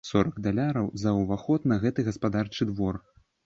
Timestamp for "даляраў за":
0.45-1.11